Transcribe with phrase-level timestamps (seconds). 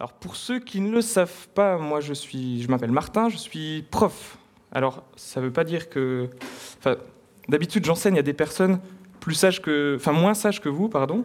[0.00, 3.36] Alors pour ceux qui ne le savent pas, moi je suis, je m'appelle Martin, je
[3.36, 4.38] suis prof.
[4.72, 6.28] Alors ça ne veut pas dire que,
[6.78, 6.96] enfin,
[7.48, 8.80] d'habitude j'enseigne à des personnes
[9.20, 11.24] plus sages que, enfin moins sages que vous, pardon.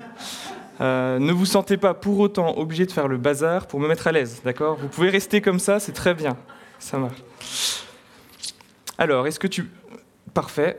[0.80, 4.06] Euh, ne vous sentez pas pour autant obligé de faire le bazar pour me mettre
[4.06, 4.78] à l'aise, d'accord?
[4.78, 6.38] Vous pouvez rester comme ça, c'est très bien,
[6.78, 7.24] ça marche.
[9.00, 9.68] Alors, est-ce que tu,
[10.36, 10.78] parfait.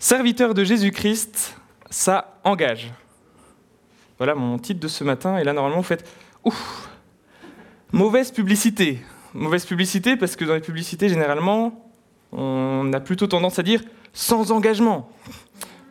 [0.00, 1.56] Serviteur de Jésus-Christ,
[1.88, 2.92] ça engage.
[4.18, 6.08] Voilà mon titre de ce matin, et là normalement vous faites,
[6.44, 6.88] ouf,
[7.94, 9.00] Mauvaise publicité.
[9.34, 11.92] Mauvaise publicité parce que dans les publicités, généralement,
[12.32, 13.82] on a plutôt tendance à dire
[14.14, 15.10] sans engagement.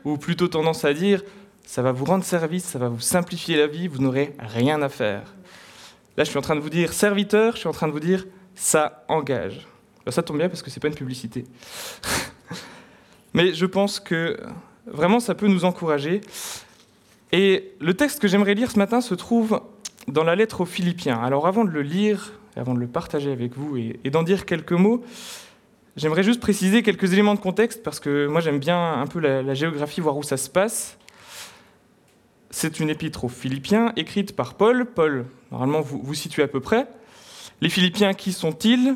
[0.04, 1.22] Ou plutôt tendance à dire
[1.64, 4.90] ça va vous rendre service, ça va vous simplifier la vie, vous n'aurez rien à
[4.90, 5.36] faire.
[6.18, 8.00] Là, je suis en train de vous dire serviteur, je suis en train de vous
[8.00, 9.68] dire ça engage.
[10.10, 11.46] ça tombe bien parce que ce n'est pas une publicité.
[13.36, 14.40] Mais je pense que
[14.88, 16.22] vraiment ça peut nous encourager.
[17.32, 19.62] Et le texte que j'aimerais lire ce matin se trouve
[20.08, 21.22] dans la lettre aux Philippiens.
[21.22, 24.72] Alors avant de le lire, avant de le partager avec vous et, d'en dire quelques
[24.74, 25.04] mots,
[25.96, 29.54] j'aimerais juste préciser quelques éléments de contexte parce que moi j'aime bien un peu la,
[29.54, 30.98] géographie, voir où ça se passe.
[32.50, 34.86] C'est une épître aux Philippiens écrite par Paul.
[34.86, 36.88] Paul, normalement vous vous situez à peu près.
[37.62, 38.96] Les Philippiens, qui sont-ils?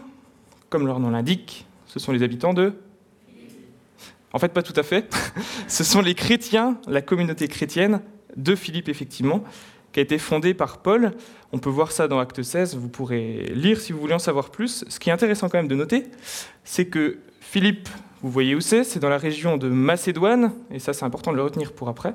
[0.70, 2.74] Comme leur nom l'indique, ce sont les habitants de...
[4.34, 5.14] En fait, pas tout à fait.
[5.70, 8.02] ce sont les chrétiens, la communauté chrétienne
[8.36, 9.46] de Philippe, effectivement
[9.96, 11.14] qui a été fondé par Paul.
[11.54, 14.50] On peut voir ça dans Acte 16, vous pourrez lire si vous voulez en savoir
[14.50, 14.84] plus.
[14.90, 16.04] Ce qui est intéressant quand même de noter,
[16.66, 17.88] c'est que Philippe,
[18.22, 21.38] vous voyez où c'est, c'est dans la région de Macédoine, et ça c'est important de
[21.38, 22.14] le retenir pour après.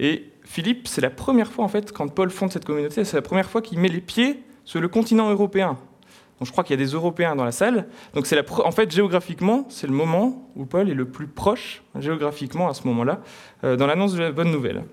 [0.00, 3.22] Et Philippe, c'est la première fois en fait, quand Paul fonde cette communauté, c'est la
[3.22, 5.76] première fois qu'il met les pieds sur le continent européen.
[6.38, 7.86] Donc je crois qu'il y a des Européens dans la salle.
[8.14, 11.82] Donc c'est la en fait géographiquement, c'est le moment où Paul est le plus proche
[11.98, 13.20] géographiquement à ce moment-là
[13.62, 14.84] euh, dans l'annonce de la bonne nouvelle.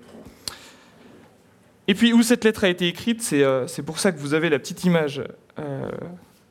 [1.90, 4.52] Et puis où cette lettre a été écrite, c'est euh, pour ça que vous avez
[4.52, 5.24] la petite image
[5.58, 5.90] euh,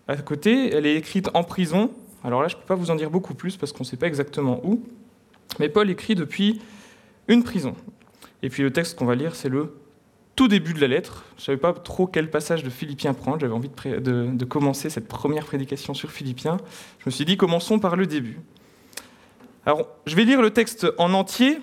[0.09, 0.75] à côté.
[0.75, 1.93] Elle est écrite en prison.
[2.25, 3.97] Alors là, je ne peux pas vous en dire beaucoup plus parce qu'on ne sait
[3.97, 4.83] pas exactement où.
[5.61, 6.61] Mais Paul écrit depuis
[7.29, 7.77] une prison.
[8.43, 9.77] Et puis le texte qu'on va lire, c'est le
[10.35, 11.25] tout début de la lettre.
[11.37, 13.39] Je ne savais pas trop quel passage de Philippiens prendre.
[13.39, 14.01] J'avais envie de,
[14.33, 16.57] de, commencer cette première prédication sur Philippiens.
[16.99, 18.41] Je me suis dit, commençons par le début.
[19.67, 21.61] Alors, je vais lire le texte en entier,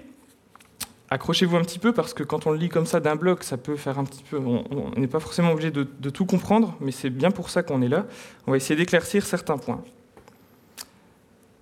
[1.10, 3.58] accrochez-vous un petit peu parce que quand on le lit comme ça d'un bloc, ça
[3.58, 4.38] peut faire un petit peu.
[4.38, 7.82] On n'est pas forcément obligé de, de, tout comprendre, mais c'est bien pour ça qu'on
[7.82, 8.06] est là.
[8.48, 9.84] On va essayer d'éclaircir certains points.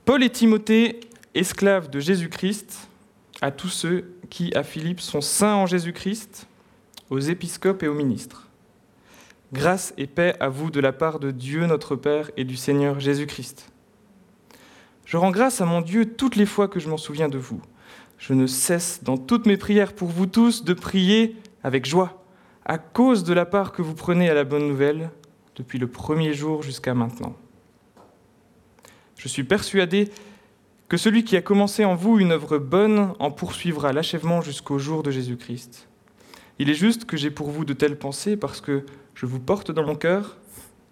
[0.05, 0.99] Paul et Timothée,
[1.33, 2.87] esclaves de Jésus-Christ,
[3.41, 6.47] à tous ceux qui, à Philippe, sont saints en Jésus-Christ,
[7.09, 8.47] aux épiscopes et aux ministres.
[9.51, 12.99] Grâce et paix à vous de la part de Dieu notre Père et du Seigneur
[12.99, 13.72] Jésus-Christ.
[15.05, 17.61] Je rends grâce à mon Dieu toutes les fois que je m'en souviens de vous
[18.23, 22.23] je ne cesse dans toutes mes prières pour vous tous de prier avec joie,
[22.63, 25.09] à cause de la part que vous prenez à la bonne nouvelle
[25.57, 27.35] depuis le premier jour jusqu'à maintenant.
[29.17, 30.09] Je suis persuadé
[30.87, 35.03] que celui qui a commencé en vous une œuvre bonne en poursuivra l'achèvement jusqu'au jour
[35.03, 35.89] de Jésus-Christ.
[36.59, 39.69] Il est juste que j'ai pour vous de telles pensées parce que je vous porte
[39.69, 40.37] dans mon cœur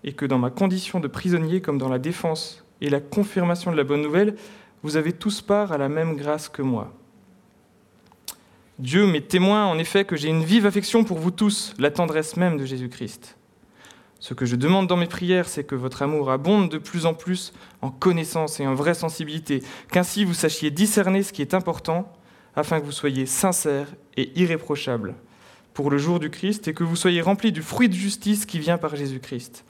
[0.03, 3.77] et que dans ma condition de prisonnier comme dans la défense et la confirmation de
[3.77, 4.35] la bonne nouvelle,
[4.83, 6.91] vous avez tous part à la même grâce que moi.
[8.79, 12.35] Dieu m'est témoin en effet que j'ai une vive affection pour vous tous, la tendresse
[12.35, 13.37] même de Jésus-Christ.
[14.19, 17.13] Ce que je demande dans mes prières, c'est que votre amour abonde de plus en
[17.13, 22.11] plus en connaissance et en vraie sensibilité, qu'ainsi vous sachiez discerner ce qui est important,
[22.55, 23.87] afin que vous soyez sincères
[24.17, 25.15] et irréprochables
[25.73, 28.59] pour le jour du Christ, et que vous soyez remplis du fruit de justice qui
[28.59, 29.63] vient par Jésus-Christ,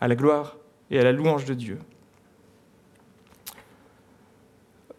[0.00, 0.56] à la gloire
[0.90, 1.78] et à la louange de Dieu.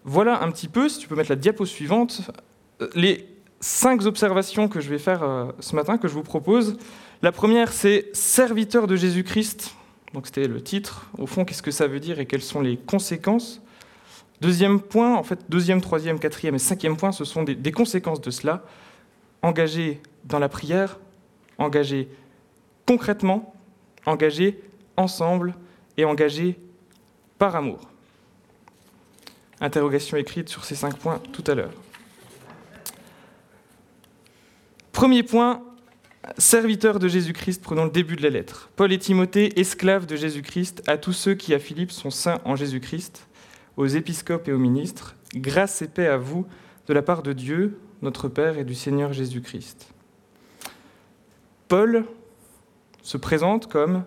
[0.08, 2.22] Voilà un petit peu, si tu peux mettre la diapo suivante,
[2.94, 3.28] les
[3.60, 6.78] cinq observations que je vais faire euh, ce matin, que je vous propose.
[7.24, 9.74] La première, c'est serviteur de Jésus-Christ.
[10.14, 11.10] Donc c'était le titre.
[11.18, 13.64] Au fond, qu'est-ce que ça veut dire et quelles sont les conséquences?
[14.42, 18.22] Deuxième point, en fait, deuxième, troisième, quatrième et cinquième point, ce sont des, des conséquences
[18.22, 18.64] de cela.
[19.42, 21.00] Engagé dans la prière,
[21.58, 22.10] engagé
[22.86, 23.56] concrètement,
[24.06, 24.62] engagé
[24.98, 25.56] ensemble
[25.98, 26.60] et engagé
[27.40, 27.90] par amour.
[29.62, 31.74] Interrogation écrite sur ces cinq points tout à l'heure.
[34.92, 35.62] Premier point,
[36.38, 38.70] Serviteurs de Jésus-Christ, prenons le début de la lettre.
[38.76, 42.56] Paul et Timothée, esclaves de Jésus-Christ, à tous ceux qui à Philippe sont saints en
[42.56, 43.28] Jésus-Christ,
[43.78, 46.48] aux épiscopes et aux ministres, grâce et paix à vous
[46.88, 49.90] de la part de Dieu, notre Père et du Seigneur Jésus-Christ.
[51.68, 52.06] Paul
[53.02, 54.04] se présente comme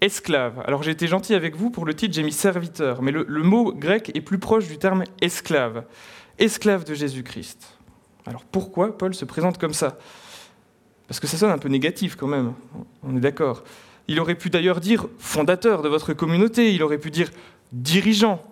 [0.00, 0.62] esclave.
[0.66, 3.72] Alors j'ai été gentil avec vous, pour le titre j'ai mis serviteur, mais le, mot
[3.72, 5.84] grec est plus proche du terme esclave.
[6.38, 7.78] Esclave de Jésus-Christ.
[8.26, 9.98] Alors pourquoi Paul se présente comme ça?
[11.06, 12.54] Parce que ça sonne un peu négatif quand même,
[13.02, 13.64] on est d'accord.
[14.08, 17.30] Il aurait pu d'ailleurs dire fondateur de votre communauté, il aurait pu dire
[17.72, 18.42] dirigeant,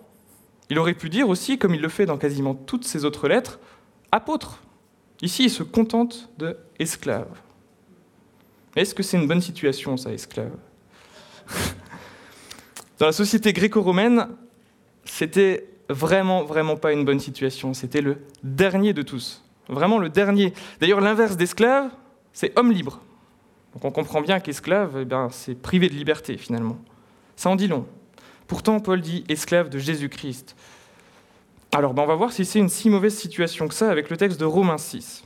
[0.69, 3.59] il aurait pu dire aussi, comme il le fait dans quasiment toutes ses autres lettres,
[4.11, 4.61] apôtre.
[5.21, 7.27] Ici, il se contente de esclave.
[8.75, 10.55] Est-ce que c'est une bonne situation, ça, esclave?
[12.99, 14.27] Dans la société gréco-romaine,
[15.05, 17.73] c'était vraiment, vraiment pas une bonne situation.
[17.73, 19.43] C'était le dernier de tous.
[19.67, 20.53] Vraiment le dernier.
[20.79, 21.89] D'ailleurs, l'inverse d'esclave,
[22.33, 23.01] c'est homme libre.
[23.73, 26.77] Donc on comprend bien qu'esclave, eh c'est privé de liberté, finalement.
[27.35, 27.85] Ça en dit long.
[28.47, 30.55] Pourtant, Paul dit esclave de Jésus-Christ.
[31.71, 34.17] Alors, ben, on va voir si c'est une si mauvaise situation que ça avec le
[34.17, 35.23] texte de Romains 6.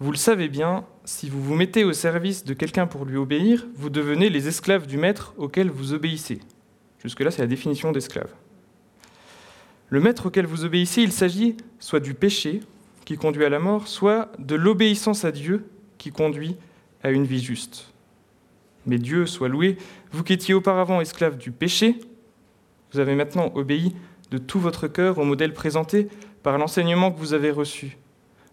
[0.00, 3.66] Vous le savez bien, si vous vous mettez au service de quelqu'un pour lui obéir,
[3.74, 6.40] vous devenez les esclaves du maître auquel vous obéissez.
[7.02, 8.32] Jusque-là, c'est la définition d'esclave.
[9.88, 12.60] Le maître auquel vous obéissez, il s'agit soit du péché
[13.04, 15.66] qui conduit à la mort, soit de l'obéissance à Dieu
[15.98, 16.56] qui conduit
[17.02, 17.92] à une vie juste.
[18.86, 19.76] Mais Dieu soit loué,
[20.12, 21.96] vous qui étiez auparavant esclaves du péché,
[22.92, 23.94] vous avez maintenant obéi
[24.30, 26.08] de tout votre cœur au modèle présenté
[26.42, 27.98] par l'enseignement que vous avez reçu.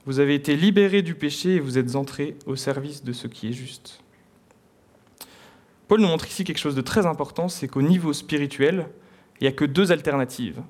[0.10, 3.50] Vous avez été libérés du péché et vous êtes entrés au service de ce qui
[3.50, 4.00] est juste.
[5.88, 8.88] Paul nous montre ici quelque chose de très important, c'est qu'au niveau spirituel,
[9.40, 10.64] il n'y a que deux alternatives.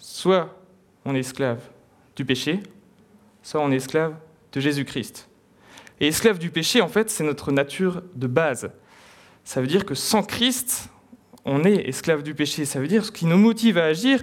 [0.00, 0.60] Soit
[1.04, 1.60] on est esclave
[2.16, 2.64] du péché,
[3.44, 4.16] soit on est esclave
[4.52, 5.28] de Jésus-Christ.
[6.00, 8.72] Et esclave du péché, en fait, c'est notre nature de base.
[9.44, 10.88] Ça veut dire que sans Christ,
[11.44, 12.64] on est esclave du péché.
[12.64, 14.20] Ça veut dire que ce qui nous motive à agir,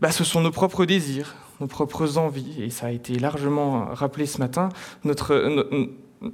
[0.00, 2.62] bah, ce sont nos propres désirs, nos propres envies.
[2.62, 4.68] Et ça a été largement rappelé ce matin.
[5.04, 5.66] Notre,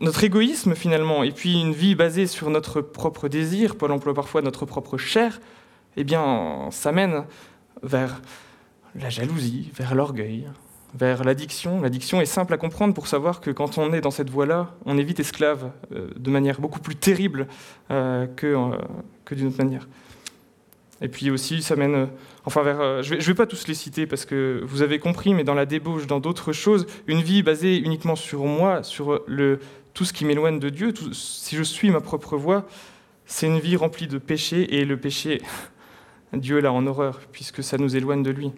[0.01, 4.43] notre égoïsme, finalement, et puis une vie basée sur notre propre désir, Paul emploie parfois
[4.43, 5.41] notre propre chair,
[5.97, 7.25] eh bien, ça mène
[7.83, 8.21] vers
[8.95, 10.47] la jalousie, vers l'orgueil,
[10.95, 11.81] vers l'addiction.
[11.81, 14.99] L'addiction est simple à comprendre pour savoir que quand on est dans cette voie-là, on
[14.99, 17.47] est vite esclave euh, de manière beaucoup plus terrible
[17.91, 18.77] euh, que, euh,
[19.25, 19.89] que d'une autre manière.
[21.03, 22.09] Et puis aussi, ça mène,
[22.45, 25.45] enfin vers, je ne vais, pas tous les citer parce que vous avez compris, mais
[25.45, 29.61] dans la débauche, dans d'autres choses, une vie basée uniquement sur moi, sur le,
[29.95, 32.67] tout ce qui m'éloigne de Dieu, si je suis ma propre voie,
[33.25, 35.41] c'est une vie remplie de péché, et le péché,
[36.35, 38.53] Dieu l'a en horreur, puisque ça nous éloigne de lui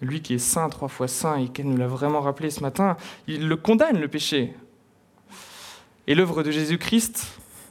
[0.00, 2.96] lui qui est saint, trois fois saint, et qui nous l'a vraiment rappelé ce matin,
[3.26, 4.54] il le condamne, le péché.
[6.06, 7.26] Et l'œuvre de Jésus-Christ,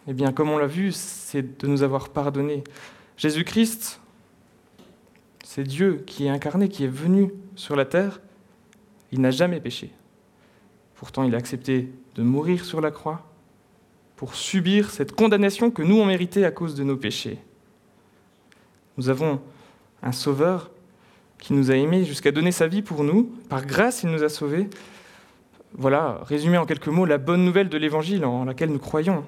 [0.08, 2.64] eh bien, comme on l'a vu, c'est de nous avoir pardonné.
[3.18, 4.00] Jésus-Christ,
[5.44, 8.22] c'est Dieu qui est incarné, qui est venu sur la terre.
[9.12, 9.92] Il n'a jamais péché.
[10.96, 13.26] Pourtant, il a accepté de mourir sur la croix
[14.16, 17.40] pour subir cette condamnation que nous, on méritait à cause de nos péchés.
[18.98, 19.42] Nous avons
[20.02, 20.72] un sauveur
[21.40, 23.24] qui nous a aimés jusqu'à donner sa vie pour nous.
[23.50, 24.70] Par grâce, il nous a sauvés.
[25.74, 29.24] Voilà, résumé en quelques mots, la bonne nouvelle de l'Évangile en laquelle nous croyons.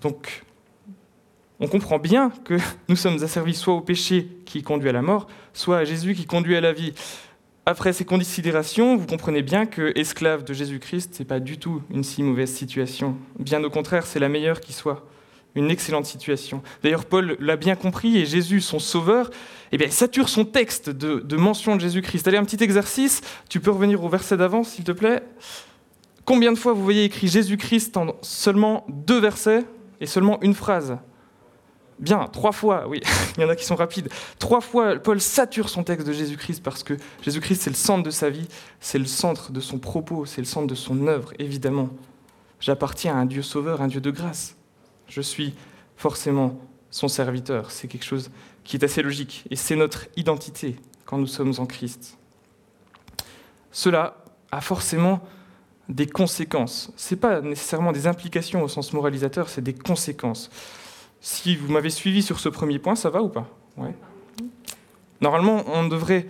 [0.00, 0.44] Donc,
[1.60, 2.56] on comprend bien que
[2.88, 6.26] nous sommes asservis soit au péché qui conduit à la mort, soit à Jésus qui
[6.26, 6.92] conduit à la vie.
[7.66, 11.82] Après ces considérations, vous comprenez bien que esclave de Jésus-Christ, ce n'est pas du tout
[11.90, 13.16] une si mauvaise situation.
[13.38, 15.06] Bien au contraire, c'est la meilleure qui soit
[15.54, 16.62] une excellente situation.
[16.82, 19.30] D'ailleurs, Paul l'a bien compris, et Jésus, son sauveur,
[19.72, 22.26] eh bien, sature son texte de, de mention de Jésus-Christ.
[22.26, 25.22] Allez, un petit exercice, tu peux revenir au verset d'avant, s'il te plaît.
[26.24, 29.64] Combien de fois vous voyez écrit Jésus-Christ en seulement deux versets
[30.00, 30.98] et seulement une phrase?
[31.98, 33.00] Bien, trois fois, oui,
[33.36, 34.08] il y en a qui sont rapides.
[34.38, 38.10] Trois fois, Paul sature son texte de Jésus-Christ parce que Jésus-Christ, c'est le centre de
[38.10, 38.48] sa vie,
[38.80, 41.90] c'est le centre de son propos, c'est le centre de son œuvre, évidemment.
[42.60, 44.56] J'appartiens à un Dieu sauveur, un Dieu de grâce.
[45.08, 45.54] Je suis
[45.96, 46.58] forcément
[46.90, 47.70] son serviteur.
[47.70, 48.30] C'est quelque chose
[48.64, 49.44] qui est assez logique.
[49.50, 52.16] Et c'est notre identité quand nous sommes en Christ.
[53.70, 54.16] Cela
[54.50, 55.20] a forcément
[55.88, 56.90] des conséquences.
[56.96, 60.50] Ce n'est pas nécessairement des implications au sens moralisateur, c'est des conséquences.
[61.26, 63.48] Si vous m'avez suivi sur ce premier point, ça va ou pas?
[63.78, 63.94] Ouais.
[65.22, 66.26] Normalement, on devrait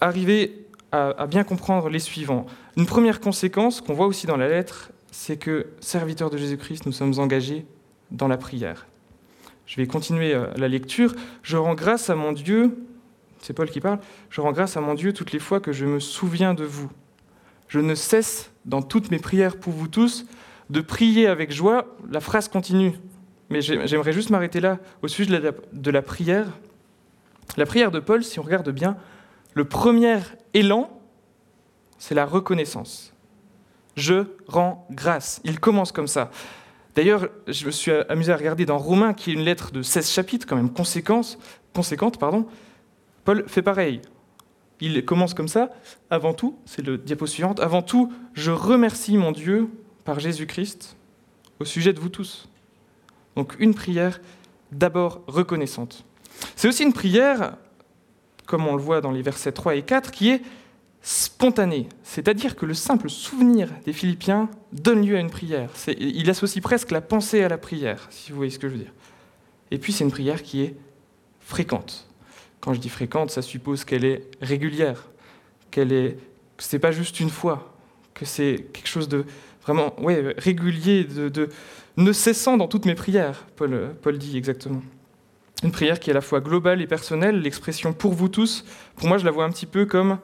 [0.00, 2.44] arriver à, à bien comprendre les suivants.
[2.76, 6.90] Une première conséquence qu'on voit aussi dans la lettre, c'est que, serviteurs de Jésus-Christ, nous
[6.90, 7.64] sommes engagés
[8.10, 8.88] dans la prière.
[9.66, 11.14] Je vais continuer euh, la lecture.
[11.44, 12.76] Je rends grâce à mon Dieu,
[13.38, 14.00] c'est Paul qui parle,
[14.30, 16.90] je rends grâce à mon Dieu toutes les fois que je me souviens de vous.
[17.68, 20.26] Je ne cesse dans toutes mes prières pour vous tous,
[20.70, 21.86] de prier avec joie.
[22.10, 22.94] La phrase continue,
[23.50, 25.40] mais j'aimerais juste m'arrêter là au sujet
[25.72, 26.46] de la, prière.
[27.56, 28.96] La prière de Paul, si on regarde bien,
[29.54, 30.18] le premier
[30.54, 30.90] élan,
[31.98, 33.12] c'est la reconnaissance.
[33.96, 35.40] Je rends grâce.
[35.44, 36.30] Il commence comme ça.
[36.96, 40.10] D'ailleurs, je me suis amusé à regarder dans Romains, qui est une lettre de 16
[40.10, 41.38] chapitres, quand même conséquente,
[41.74, 42.46] conséquente pardon.
[43.24, 44.00] Paul fait pareil.
[44.80, 45.70] Il commence comme ça.
[46.10, 49.68] Avant tout, c'est le diapo suivante, avant tout, je remercie mon Dieu
[50.04, 50.96] par Jésus-Christ
[51.60, 52.48] au sujet de vous tous.
[53.36, 54.20] Donc une prière
[54.72, 56.04] d'abord reconnaissante.
[56.56, 57.56] C'est aussi une prière,
[58.46, 60.42] comme on le voit dans les versets 3 et 4, qui est
[61.02, 61.88] spontanée.
[62.02, 65.70] C'est-à-dire que le simple souvenir des Philippiens donne lieu à une prière.
[65.98, 68.80] Il associe presque la pensée à la prière, si vous voyez ce que je veux
[68.80, 68.92] dire.
[69.70, 70.74] Et puis c'est une prière qui est
[71.40, 72.08] fréquente.
[72.60, 75.08] Quand je dis fréquente, ça suppose qu'elle est régulière,
[75.70, 76.16] qu'elle est,
[76.56, 77.74] que pas juste une fois,
[78.14, 79.26] que c'est quelque chose de
[79.62, 79.94] vraiment,
[80.38, 81.48] régulier, de,
[81.96, 83.46] ne cessant dans toutes mes prières.
[83.56, 84.82] Paul, dit exactement.
[85.62, 87.40] Une prière qui est à la fois globale et personnelle.
[87.40, 88.64] L'expression pour vous tous,
[88.96, 90.18] pour moi, je la vois un petit peu comme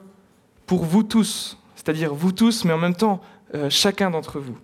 [0.65, 3.21] pour vous tous, c'est-à-dire vous tous, mais en même temps
[3.55, 4.57] euh, chacun d'entre vous.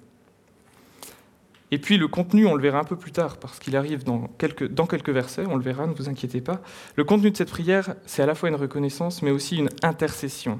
[1.71, 4.29] Et puis le contenu, on le verra un peu plus tard, parce qu'il arrive dans
[4.37, 6.61] quelques, dans quelques versets, on le verra, ne vous inquiétez pas.
[6.95, 10.59] Le contenu de cette prière, c'est à la fois une reconnaissance, mais aussi une intercession.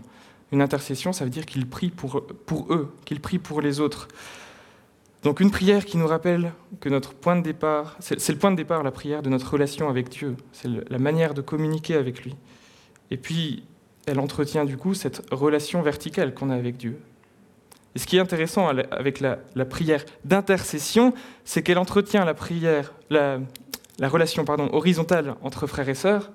[0.51, 4.09] Une intercession, ça veut dire qu'il prie pour, pour eux, qu'il prie pour les autres.
[5.23, 8.55] Donc une prière qui nous rappelle que notre point de départ, c'est le point de
[8.55, 12.35] départ, la prière, de notre relation avec Dieu, c'est la manière de communiquer avec lui.
[13.09, 13.63] Et puis,
[14.05, 16.99] elle entretient du coup cette relation verticale qu'on a avec Dieu.
[17.95, 21.13] Et ce qui est intéressant avec la, prière d'intercession,
[21.45, 23.39] c'est qu'elle entretient la prière, la,
[24.01, 26.31] relation pardon, horizontale entre frères et sœurs,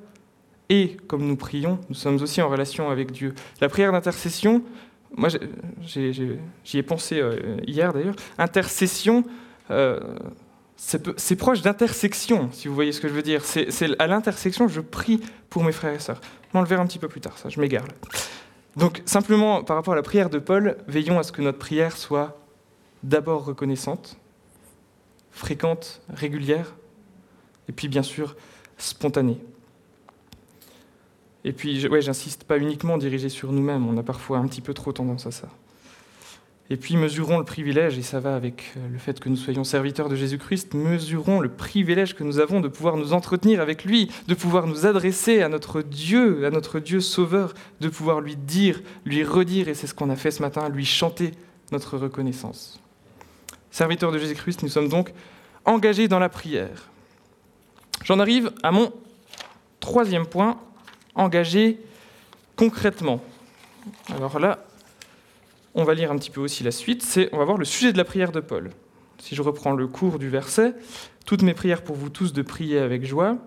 [0.68, 3.34] et comme nous prions, nous sommes aussi en relation avec Dieu.
[3.60, 4.62] La prière d'intercession,
[5.16, 5.28] moi
[5.82, 9.24] j'y ai, pensé euh, hier d'ailleurs, intercession,
[9.70, 10.00] euh,
[10.76, 13.44] c'est proche d'intersection, si vous voyez ce que je veux dire.
[13.44, 16.20] C'est à l'intersection, je prie pour mes frères et sœurs.
[16.54, 17.84] On le verra un petit peu plus tard, ça, je m'égare.
[18.76, 21.96] Donc, simplement, par rapport à la prière de Paul, veillons à ce que notre prière
[21.96, 22.38] soit
[23.02, 24.16] d'abord reconnaissante,
[25.30, 26.74] fréquente, régulière,
[27.68, 28.36] et puis bien sûr
[28.78, 29.38] spontanée.
[31.44, 34.74] Et puis, ouais, j'insiste, pas uniquement dirigée sur nous-mêmes, on a parfois un petit peu
[34.74, 35.48] trop tendance à ça.
[36.70, 39.62] Et puis mesurons le privilège, et ça va avec euh, le fait que nous soyons
[39.62, 44.10] serviteurs de Jésus-Christ, mesurons le privilège que nous avons de pouvoir nous entretenir avec lui,
[44.26, 48.80] de pouvoir nous adresser à notre Dieu, à notre Dieu sauveur, de pouvoir lui dire,
[49.04, 51.32] lui redire, et c'est ce qu'on a fait ce matin, lui chanter
[51.72, 52.80] notre reconnaissance.
[53.70, 55.12] Serviteurs de Jésus-Christ, nous sommes donc
[55.66, 56.88] engagés dans la prière.
[58.04, 58.92] J'en arrive à mon
[59.80, 60.58] troisième point,
[61.14, 61.80] engagé
[62.56, 63.20] concrètement.
[64.14, 64.64] Alors là,
[65.74, 67.02] on va lire un petit peu aussi la suite.
[67.02, 68.70] C'est, on va voir le sujet de la prière de Paul.
[69.18, 70.74] Si je reprends le cours du verset,
[71.26, 73.38] toutes mes prières pour vous tous de prier avec joie,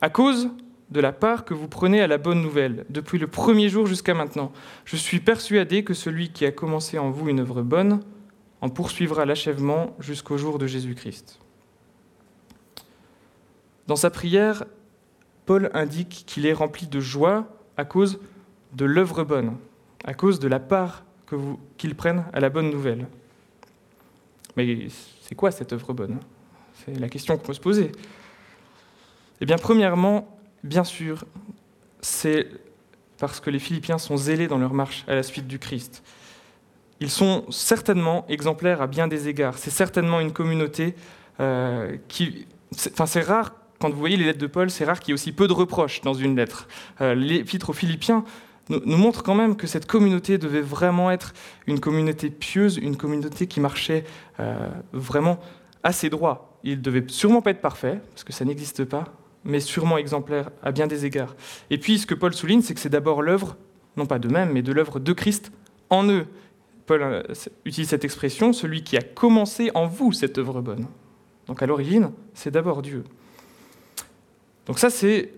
[0.00, 0.48] à cause
[0.90, 4.14] de la part que vous prenez à la bonne nouvelle, depuis le premier jour jusqu'à
[4.14, 4.52] maintenant.
[4.84, 8.00] Je suis persuadé que celui qui a commencé en vous une œuvre bonne
[8.60, 11.40] en poursuivra l'achèvement jusqu'au jour de Jésus-Christ.
[13.86, 14.64] Dans sa prière,
[15.46, 18.20] Paul indique qu'il est rempli de joie à cause
[18.72, 19.56] de l'œuvre bonne,
[20.04, 21.04] à cause de la part
[21.78, 23.06] qu'ils prennent à la bonne nouvelle.
[24.56, 24.88] Mais
[25.20, 26.18] c'est quoi cette œuvre bonne?
[26.74, 27.92] C'est la question qu'on peut se poser.
[29.40, 31.24] Eh bien, premièrement, bien sûr,
[32.00, 32.48] c'est
[33.18, 36.02] parce que les Philippiens sont zélés dans leur marche à la suite du Christ.
[37.00, 39.58] Ils sont certainement exemplaires à bien des égards.
[39.58, 40.94] C'est certainement une communauté
[41.40, 42.46] euh, qui...
[42.90, 45.14] Enfin, c'est rare, quand vous voyez les lettres de Paul, c'est rare qu'il y ait
[45.14, 46.68] aussi peu de reproches dans une lettre.
[47.00, 48.24] Euh, L'épître aux Philippiens
[48.68, 51.32] nous, montre quand même que cette communauté devait vraiment être
[51.66, 54.04] une communauté pieuse, une communauté qui marchait
[54.40, 55.38] euh, vraiment
[55.82, 56.58] assez droit.
[56.64, 59.04] Il devait sûrement pas être parfait, parce que ça n'existe pas,
[59.44, 61.36] mais sûrement exemplaire à bien des égards.
[61.70, 63.56] Et puis, ce que Paul souligne, c'est que c'est d'abord l'œuvre,
[63.96, 65.52] non pas d'eux-mêmes, mais de l'œuvre de Christ
[65.90, 66.26] en eux.
[66.86, 67.22] Paul euh,
[67.64, 70.86] utilise cette expression, celui qui a commencé en vous cette œuvre bonne.
[71.46, 73.04] Donc à l'origine, c'est d'abord Dieu.
[74.66, 75.32] Donc ça, c'est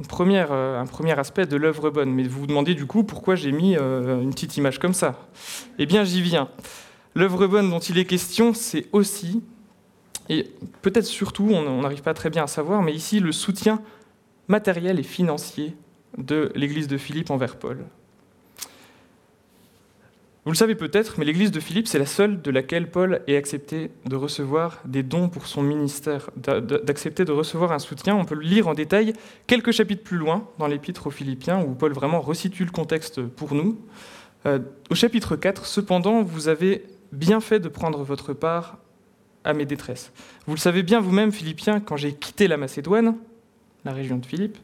[0.00, 2.12] euh, un premier aspect de l'œuvre bonne.
[2.12, 5.28] Mais vous vous demandez du coup pourquoi j'ai mis euh, une petite image comme ça.
[5.78, 6.48] Eh bien, j'y viens.
[7.14, 9.42] L'œuvre bonne dont il est question, c'est aussi,
[10.28, 10.50] et
[10.82, 13.82] peut-être surtout, on n'arrive pas très bien à savoir, mais ici le soutien
[14.46, 15.74] matériel et financier
[16.16, 17.84] de l'Église de Philippe envers Paul.
[20.48, 23.36] Vous le savez peut-être, mais l'église de Philippe, c'est la seule de laquelle Paul ait
[23.36, 28.16] accepté de recevoir des dons pour son ministère, d'accepter de recevoir un soutien.
[28.16, 29.12] On peut le lire en détail
[29.46, 33.54] quelques chapitres plus loin dans l'épître aux Philippiens, où Paul vraiment resitue le contexte pour
[33.54, 33.78] nous.
[34.46, 38.78] Euh, au chapitre 4, cependant, vous avez bien fait de prendre votre part
[39.44, 40.14] à mes détresses.
[40.46, 43.16] Vous le savez bien vous-même, Philippiens, quand j'ai quitté la Macédoine,
[43.84, 44.56] la région de Philippe,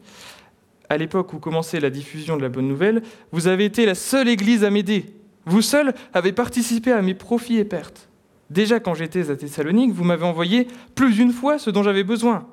[0.88, 4.30] à l'époque où commençait la diffusion de la bonne nouvelle, vous avez été la seule
[4.30, 5.12] église à m'aider.
[5.46, 8.08] Vous seul avez participé à mes profits et pertes.
[8.50, 12.46] Déjà quand j'étais à Thessalonique, vous m'avez envoyé plus d'une fois ce dont j'avais besoin.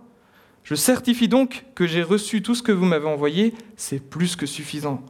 [0.64, 4.46] Je certifie donc que j'ai reçu tout ce que vous m'avez envoyé, c'est plus que
[4.46, 5.02] suffisant.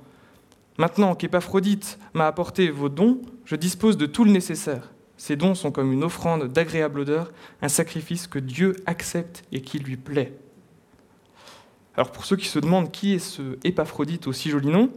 [0.78, 4.92] Maintenant qu'Épaphrodite m'a apporté vos dons, je dispose de tout le nécessaire.
[5.18, 9.78] Ces dons sont comme une offrande d'agréable odeur, un sacrifice que Dieu accepte et qui
[9.78, 10.34] lui plaît.
[11.96, 14.90] Alors pour ceux qui se demandent qui est ce Épaphrodite aussi joli nom,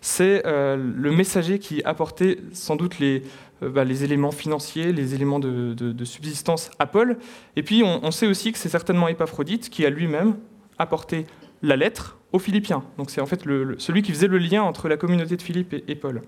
[0.00, 3.22] c'est euh, le messager qui apportait sans doute les,
[3.62, 7.18] euh, bah, éléments financiers, les éléments de, subsistance à Paul.
[7.56, 10.36] Et puis on, sait aussi que c'est certainement Épaphrodite qui a lui-même
[10.78, 11.26] apporté
[11.62, 12.84] la lettre aux Philippiens.
[12.98, 13.42] Donc c'est en fait
[13.78, 16.22] celui qui faisait le lien entre la communauté de Philippe et, Paul.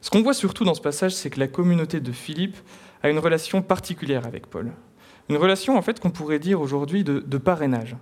[0.00, 2.56] Ce qu'on voit surtout dans ce passage, c'est que la communauté de Philippe
[3.02, 4.72] a une relation particulière avec Paul.
[5.28, 7.96] Une relation en fait qu'on pourrait dire aujourd'hui de parrainage.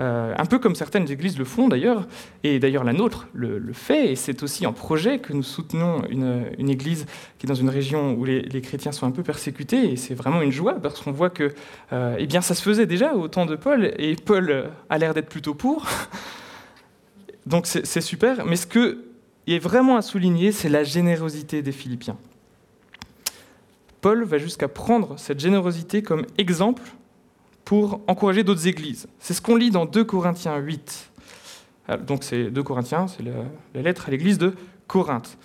[0.00, 2.06] Euh, un peu comme certaines églises le font d'ailleurs,
[2.44, 6.70] et d'ailleurs la nôtre le, fait, et c'est aussi un projet que nous soutenons une,
[6.70, 7.04] église
[7.38, 10.40] qui est dans une région où les, chrétiens sont un peu persécutés, et c'est vraiment
[10.40, 11.52] une joie parce qu'on voit que
[11.92, 15.12] euh, eh bien, ça se faisait déjà au temps de Paul, et Paul a l'air
[15.12, 15.86] d'être plutôt pour,
[17.46, 18.96] donc c'est super, mais ce qui
[19.46, 22.16] est vraiment à souligner, c'est la générosité des Philippiens.
[24.00, 26.82] Paul va jusqu'à prendre cette générosité comme exemple
[27.64, 29.06] pour encourager d'autres églises.
[29.18, 31.10] C'est ce qu'on lit dans 2 Corinthiens 8.
[31.88, 34.54] Ah, donc c'est 2 Corinthiens, c'est la, lettre à l'église de
[34.86, 35.38] Corinthe.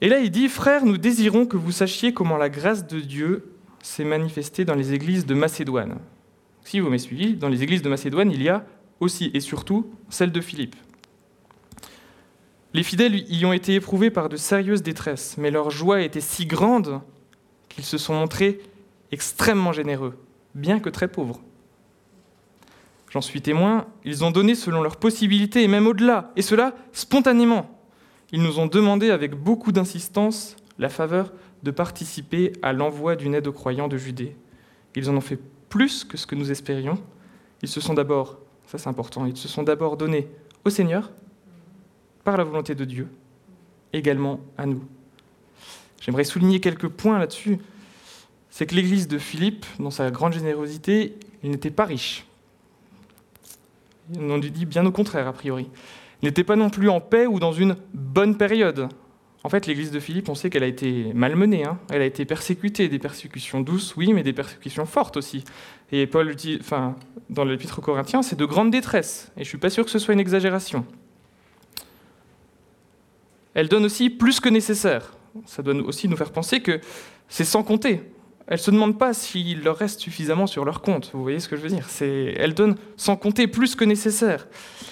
[0.00, 3.52] Et là il dit, Frères, nous désirons que vous sachiez comment la grâce de Dieu
[3.82, 5.96] s'est manifestée dans les églises de Macédoine.
[6.64, 8.64] Si vous m'avez suivi, dans les églises de Macédoine, il y a
[9.00, 10.76] aussi et surtout celle de Philippe.
[12.72, 16.46] Les fidèles y ont été éprouvés par de sérieuses détresses, mais leur joie était si
[16.46, 17.00] grande
[17.68, 18.60] qu'ils se sont montrés
[19.12, 20.18] extrêmement généreux
[20.54, 21.40] bien que très pauvres.
[23.10, 27.70] J'en suis témoin, ils ont donné selon leurs possibilités et même au-delà, et cela spontanément.
[28.32, 33.46] Ils nous ont demandé avec beaucoup d'insistance la faveur de participer à l'envoi d'une aide
[33.46, 34.36] aux croyants de Judée.
[34.96, 36.98] Ils en ont fait plus que ce que nous espérions.
[37.62, 40.28] Ils se sont d'abord, ça c'est important, ils se sont d'abord donnés
[40.64, 41.10] au Seigneur,
[42.24, 43.08] par la volonté de Dieu,
[43.92, 44.82] également à nous.
[46.00, 47.58] J'aimerais souligner quelques points là-dessus
[48.54, 52.24] c'est que l'église de Philippe, dans sa grande générosité, il n'était pas riche.
[54.16, 55.68] On dit bien au contraire, a priori.
[56.22, 58.88] Il n'était pas non plus en paix ou dans une bonne période.
[59.42, 61.80] En fait, l'église de Philippe, on sait qu'elle a été malmenée, hein.
[61.90, 65.42] elle a été persécutée, des persécutions douces, oui, mais des persécutions fortes aussi.
[65.90, 66.60] Et Paul dit,
[67.30, 69.90] dans l'épître aux Corinthiens, c'est de grande détresse, et je ne suis pas sûr que
[69.90, 70.86] ce soit une exagération.
[73.52, 75.12] Elle donne aussi plus que nécessaire.
[75.44, 76.80] Ça doit aussi nous faire penser que
[77.28, 78.00] c'est sans compter.
[78.46, 81.10] Elles se demandent pas s'il leur reste suffisamment sur leur compte.
[81.14, 84.46] Vous voyez ce que je veux dire Elles donnent sans compter plus que nécessaire.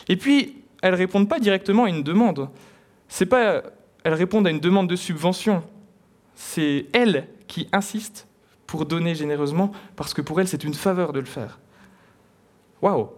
[0.08, 2.48] Et puis, elles répondent pas directement à une demande.
[3.08, 3.62] C'est pas,
[4.04, 5.62] elles répondent à une demande de subvention.
[6.34, 8.26] C'est elles qui insistent
[8.66, 11.60] pour donner généreusement, parce que pour elles, c'est une faveur de le faire.
[12.80, 13.10] Waouh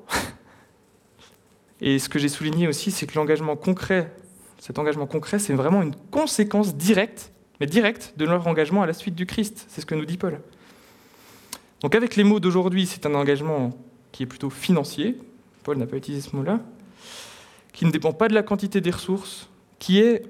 [1.80, 4.12] Et ce que j'ai souligné aussi, c'est que l'engagement concret,
[4.58, 8.92] cet engagement concret, c'est vraiment une conséquence directe mais direct de leur engagement à la
[8.92, 9.66] suite du Christ.
[9.68, 10.40] C'est ce que nous dit Paul.
[11.80, 13.76] Donc avec les mots d'aujourd'hui, c'est un engagement
[14.12, 15.18] qui est plutôt financier,
[15.64, 16.60] Paul n'a pas utilisé ce mot-là,
[17.72, 20.22] qui ne dépend pas de la quantité des ressources, qui est,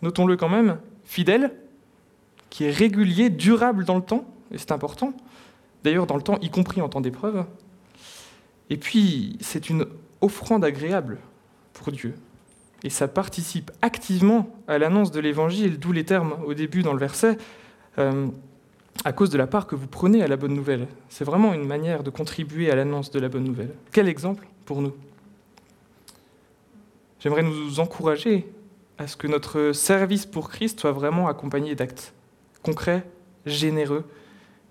[0.00, 1.52] notons-le quand même, fidèle,
[2.50, 5.12] qui est régulier, durable dans le temps, et c'est important,
[5.82, 7.44] d'ailleurs dans le temps, y compris en temps d'épreuve.
[8.70, 9.86] Et puis, c'est une
[10.20, 11.18] offrande agréable
[11.72, 12.14] pour Dieu
[12.84, 16.98] et ça participe activement à l'annonce de l'Évangile, d'où les termes au début dans le
[16.98, 17.38] verset,
[17.98, 18.26] euh,
[19.04, 20.86] à cause de la part que vous prenez à la bonne nouvelle.
[21.08, 23.70] C'est vraiment une manière de contribuer à l'annonce de la bonne nouvelle.
[23.92, 24.92] Quel exemple pour nous?
[27.20, 28.46] J'aimerais nous encourager
[28.98, 32.12] à ce que notre service pour Christ soit vraiment accompagné d'actes
[32.62, 33.04] concrets,
[33.46, 34.04] généreux,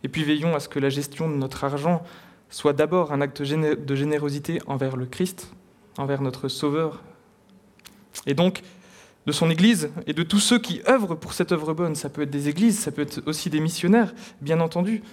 [0.03, 2.03] et puis veillons à ce que la gestion de notre argent
[2.49, 5.53] soit d'abord un acte de générosité envers le Christ,
[5.97, 7.01] envers notre Sauveur
[8.25, 8.61] et donc
[9.27, 11.95] de son Église et de tous ceux qui œuvrent pour cette œuvre bonne.
[11.95, 15.03] Ça peut être des églises, ça peut être aussi des missionnaires, bien entendu.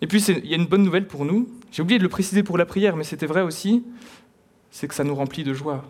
[0.00, 1.48] Et puis il y a une bonne nouvelle pour nous.
[1.70, 3.84] J'ai oublié de le préciser pour la prière, mais c'était vrai aussi,
[4.70, 5.84] c'est que ça nous remplit de joie.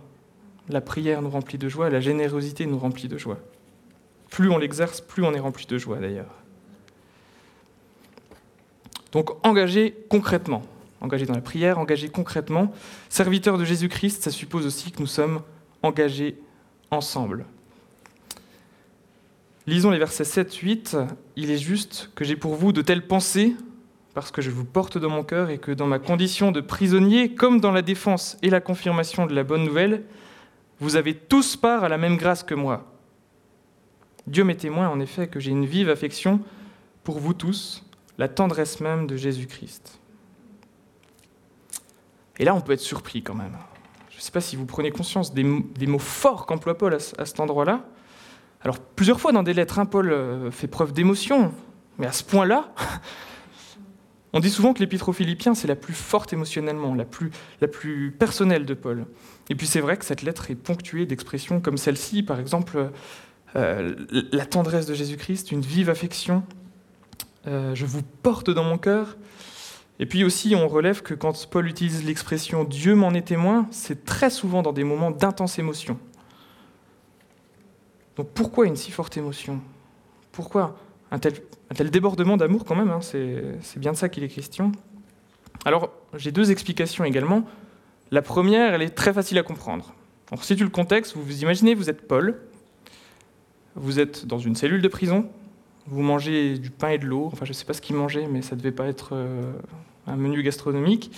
[0.68, 3.38] La prière nous remplit de joie, la générosité nous remplit de joie.
[4.30, 6.42] Plus on l'exerce, plus on est rempli de joie d'ailleurs.
[9.12, 10.62] Donc engagé concrètement,
[11.00, 12.72] engagé dans la prière, engagé concrètement,
[13.08, 15.40] serviteur de Jésus-Christ, ça suppose aussi que nous sommes
[15.84, 16.38] engagés
[16.90, 17.46] ensemble.
[19.66, 21.06] Lisons les versets 7-8.
[21.36, 23.54] Il est juste que j'ai pour vous de telles pensées,
[24.12, 27.34] parce que je vous porte dans mon cœur et que dans ma condition de prisonnier,
[27.34, 30.04] comme dans la défense et la confirmation de la bonne nouvelle,
[30.80, 32.92] vous avez tous part à la même grâce que moi.
[34.26, 36.40] Dieu m'est témoin en effet que j'ai une vive affection
[37.02, 37.84] pour vous tous,
[38.16, 39.98] la tendresse même de Jésus-Christ.
[42.38, 43.56] Et là, on peut être surpris quand même.
[44.24, 47.40] Je ne sais pas si vous prenez conscience des, mots forts qu'emploie Paul à, cet
[47.40, 47.84] endroit-là.
[48.62, 51.52] Alors, plusieurs fois dans des lettres, hein, Paul euh, fait preuve d'émotion,
[51.98, 52.72] mais à ce point-là,
[54.32, 58.64] on dit souvent que l'épître aux Philippiens, c'est la plus forte émotionnellement, la plus, personnelle
[58.64, 59.04] de Paul.
[59.50, 62.92] Et puis c'est vrai que cette lettre est ponctuée d'expressions comme celle-ci, par exemple,
[63.56, 63.94] euh,
[64.32, 66.44] la tendresse de Jésus-Christ, une vive affection,
[67.46, 69.18] euh, je vous porte dans mon cœur.
[70.00, 74.04] Et puis aussi, on relève que quand Paul utilise l'expression Dieu m'en est témoin, c'est
[74.04, 75.98] très souvent dans des moments d'intense émotion.
[78.16, 79.60] Donc pourquoi une si forte émotion?
[80.32, 80.76] Pourquoi
[81.10, 84.72] un tel, débordement d'amour quand même hein C'est bien de ça qu'il est question.
[85.64, 87.44] Alors, j'ai deux explications également.
[88.10, 89.94] La première, elle est très facile à comprendre.
[90.32, 92.40] On situe le contexte, vous vous imaginez, vous êtes Paul,
[93.76, 95.30] vous êtes dans une cellule de prison,
[95.86, 98.26] vous mangez du pain et de l'eau, enfin je ne sais pas ce qu'il mangeait,
[98.26, 99.52] mais ça ne devait pas être euh,
[100.06, 101.10] un menu gastronomique.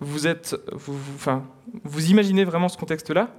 [0.00, 1.44] Vous, êtes, vous, enfin,
[1.84, 3.30] vous imaginez vraiment ce contexte-là,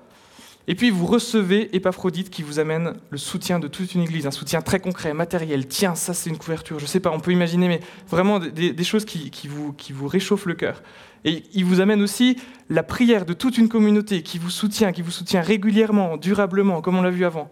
[0.68, 4.32] et puis vous recevez Épaphrodite qui vous amène le soutien de toute une église, un
[4.32, 5.68] soutien très concret, matériel.
[5.68, 8.84] Tiens, ça c'est une couverture, je ne sais pas, on peut imaginer, mais vraiment des,
[8.84, 10.82] choses qui, vous, qui vous réchauffent le cœur.
[11.26, 12.38] Et il vous amène aussi
[12.70, 16.98] la prière de toute une communauté qui vous soutient, qui vous soutient régulièrement, durablement, comme
[16.98, 17.50] on l'a vu avant.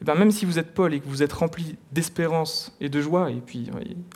[0.00, 3.00] Et bien même si vous êtes Paul et que vous êtes rempli d'espérance et de
[3.00, 3.70] joie, et puis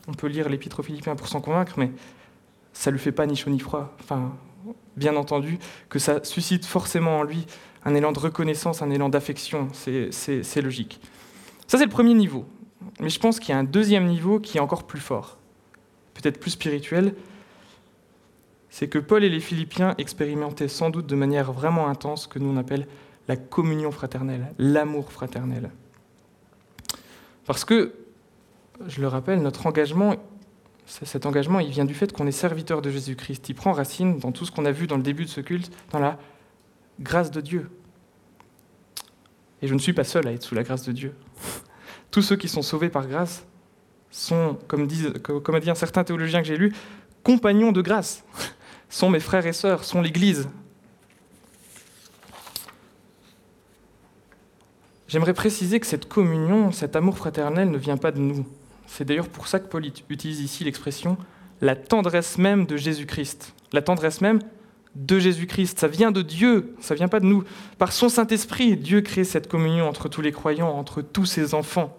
[0.06, 1.90] on peut lire l'épître aux Philippiens pour s'en convaincre, mais
[2.72, 3.94] ça ne le fait pas ni chaud ni froid.
[4.00, 4.36] Enfin,
[4.96, 7.46] bien entendu, que ça suscite forcément en lui
[7.84, 11.00] un élan de reconnaissance, un élan d'affection, c'est logique.
[11.66, 12.46] Ça, c'est le premier niveau.
[13.00, 15.38] Mais je pense qu'il y a un deuxième niveau qui est encore plus fort,
[16.14, 17.14] peut-être plus spirituel,
[18.70, 22.38] c'est que Paul et les Philippiens expérimentaient sans doute de manière vraiment intense ce que
[22.38, 22.86] nous on appelle
[23.28, 25.70] la communion fraternelle, l'amour fraternel.
[27.46, 27.94] Parce que,
[28.86, 30.16] je le rappelle, notre engagement,
[30.86, 33.48] cet engagement, il vient du fait qu'on est serviteur de Jésus-Christ.
[33.48, 35.72] Il prend racine dans tout ce qu'on a vu dans le début de ce culte,
[35.90, 36.18] dans la
[37.00, 37.70] grâce de Dieu.
[39.62, 41.14] Et je ne suis pas seul à être sous la grâce de Dieu.
[42.10, 43.46] Tous ceux qui sont sauvés par grâce
[44.10, 46.74] sont, comme, disent, comme a dit un certain théologien que j'ai lu,
[47.22, 48.24] compagnons de grâce,
[48.90, 50.48] sont mes frères et sœurs, sont l'Église,
[55.12, 58.46] J'aimerais préciser que cette communion, cet amour fraternel ne vient pas de nous.
[58.86, 61.18] C'est d'ailleurs pour ça que Paul utilise ici l'expression
[61.60, 63.52] la tendresse même de Jésus-Christ.
[63.74, 64.38] La tendresse même
[64.94, 67.44] de Jésus-Christ, ça vient de Dieu, ça vient pas de nous.
[67.76, 71.94] Par son Saint-Esprit, Dieu crée cette communion entre tous les croyants, entre tous ses enfants.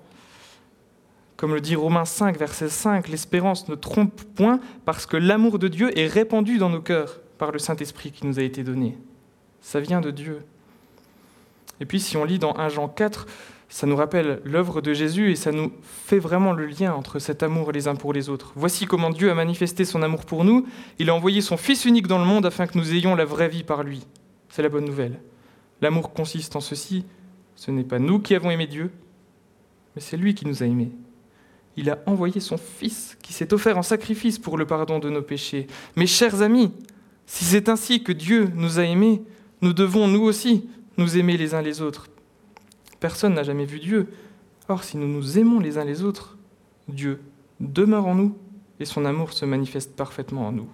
[1.37, 5.67] Comme le dit Romains 5, verset 5, l'espérance ne trompe point parce que l'amour de
[5.67, 8.97] Dieu est répandu dans nos cœurs par le Saint-Esprit qui nous a été donné.
[9.61, 10.39] Ça vient de Dieu.
[11.79, 13.25] Et puis si on lit dans 1 Jean 4,
[13.73, 17.41] ça nous rappelle l'œuvre de Jésus et ça nous fait vraiment le lien entre cet
[17.41, 18.53] amour les uns pour les autres.
[18.55, 20.67] Voici comment Dieu a manifesté son amour pour nous.
[20.99, 23.49] Il a envoyé son Fils unique dans le monde afin que nous ayons la vraie
[23.49, 24.05] vie par lui.
[24.49, 25.19] C'est la bonne nouvelle.
[25.81, 27.03] L'amour consiste en ceci.
[27.55, 28.91] Ce n'est pas nous qui avons aimé Dieu,
[29.95, 30.91] mais c'est lui qui nous a aimés.
[31.75, 35.23] Il a envoyé son Fils qui s'est offert en sacrifice pour le pardon de nos
[35.23, 35.65] péchés.
[35.95, 36.71] Mes chers amis,
[37.25, 39.23] si c'est ainsi que Dieu nous a aimés,
[39.61, 42.07] nous devons nous aussi nous aimer les uns les autres.
[42.99, 44.07] Personne n'a jamais vu Dieu.
[44.69, 46.37] Or, si nous nous aimons les uns les autres,
[46.87, 47.21] Dieu
[47.59, 48.37] demeure en nous
[48.79, 50.69] et son amour se manifeste parfaitement en nous.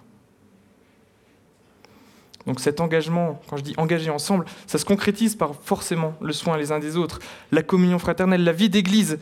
[2.45, 6.57] Donc cet engagement, quand je dis engagé ensemble, ça se concrétise par forcément le soin
[6.57, 7.19] les uns des autres,
[7.51, 9.19] la communion fraternelle, la vie d'Église.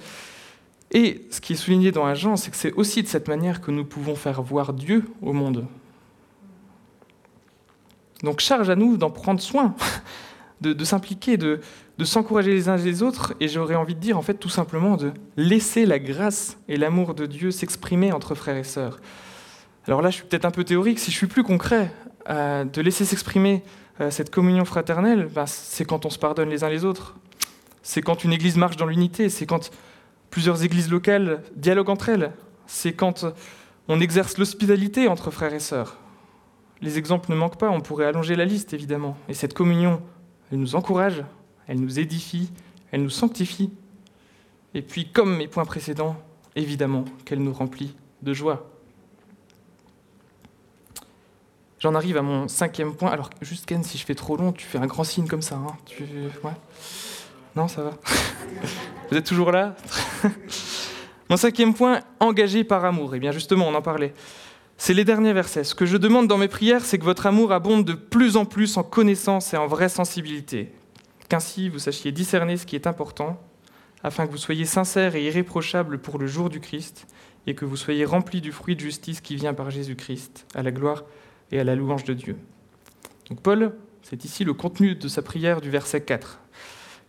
[0.92, 3.72] Et ce qui est souligné dans Jean, c'est que c'est aussi de cette manière que
[3.72, 5.66] nous pouvons faire voir Dieu au monde.
[8.24, 9.76] Donc charge à nous d'en prendre soin,
[10.62, 11.60] de, s'impliquer, de,
[12.04, 15.12] s'encourager les uns les autres, et j'aurais envie de dire en fait tout simplement de
[15.36, 19.00] laisser la grâce et l'amour de Dieu s'exprimer entre frères et sœurs.
[19.88, 21.92] Alors là, je suis peut-être un peu théorique, si je suis plus concret,
[22.30, 23.64] euh, de laisser s'exprimer
[24.02, 27.16] euh, cette communion fraternelle, ben, c'est quand on se pardonne les uns les autres,
[27.84, 29.72] c'est quand une église marche dans l'unité, c'est quand
[30.30, 32.32] plusieurs églises locales dialoguent entre elles,
[32.66, 33.26] c'est quand
[33.88, 35.98] on exerce l'hospitalité entre frères et sœurs.
[36.82, 39.18] Les exemples ne manquent pas, on pourrait allonger la liste évidemment.
[39.30, 40.02] Et cette communion
[40.52, 41.24] elle nous encourage,
[41.68, 42.52] elle nous édifie,
[42.92, 43.72] elle nous sanctifie.
[44.74, 46.16] Et puis, comme mes points précédents,
[46.56, 48.70] évidemment qu'elle nous remplit de joie.
[51.80, 53.12] J'en arrive à mon cinquième point.
[53.12, 55.56] Alors, juste Ken, si je fais trop long, tu fais un grand signe comme ça.
[55.56, 55.78] Hein.
[55.86, 56.04] Tu...
[56.44, 56.52] Ouais.
[57.56, 57.92] Non, ça va.
[59.12, 59.76] Vous êtes toujours là?
[61.30, 63.14] Mon cinquième point, engagé par amour.
[63.14, 64.14] Et eh bien justement, on en parlait.
[64.80, 65.64] C'est les derniers versets.
[65.64, 68.46] Ce que je demande dans mes prières, c'est que votre amour abonde de plus en
[68.46, 70.72] plus en connaissance et en vraie sensibilité.
[71.30, 73.42] Qu'ainsi vous sachiez discerner ce qui est important,
[74.04, 77.08] afin que vous soyez sincères et irréprochables pour le jour du Christ,
[77.48, 80.72] et que vous soyez remplis du fruit de justice qui vient par Jésus-Christ, à la
[80.72, 81.06] gloire
[81.52, 82.38] et à la louange de Dieu.
[83.30, 86.40] Donc Paul, c'est ici le contenu de sa prière du verset 4.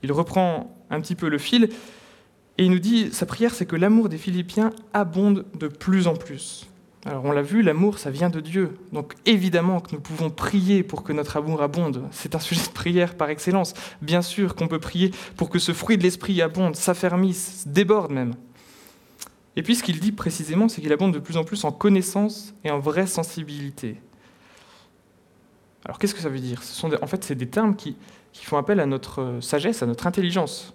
[0.02, 1.68] Il reprend un petit peu le fil
[2.56, 6.16] et il nous dit, sa prière, c'est que l'amour des Philippiens abonde de plus en
[6.16, 6.66] plus.
[7.04, 8.76] Alors on l'a vu, l'amour, ça vient de Dieu.
[8.92, 12.02] Donc évidemment que nous pouvons prier pour que notre amour abonde.
[12.10, 13.74] C'est un sujet de prière par excellence.
[14.02, 18.34] Bien sûr qu'on peut prier pour que ce fruit de l'esprit abonde, s'affermisse, déborde même.
[19.56, 22.54] Et puis ce qu'il dit précisément, c'est qu'il abonde de plus en plus en connaissance
[22.64, 24.00] et en vraie sensibilité.
[25.84, 26.62] Alors qu'est-ce que ça veut dire?
[26.62, 27.96] Ce sont En fait, c'est des termes qui,
[28.32, 30.74] qui font appel à notre sagesse, à notre intelligence,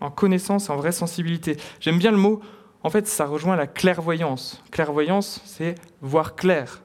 [0.00, 1.56] en connaissance, en vraie sensibilité.
[1.80, 2.40] J'aime bien le mot
[2.88, 4.62] en fait, ça rejoint la clairvoyance.
[4.70, 6.80] Clairvoyance, c'est voir clair.